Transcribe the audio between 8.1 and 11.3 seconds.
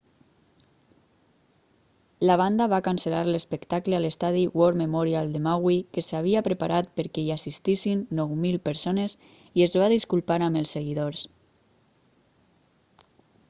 9.000 persones i es va disculpar amb els seguidors